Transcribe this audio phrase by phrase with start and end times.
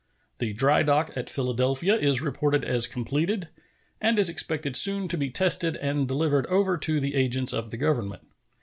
[0.39, 3.49] The dry dock at Philadelphia is reported as completed,
[4.01, 7.77] and is expected soon to be tested and delivered over to the agents of the
[7.77, 8.23] Government.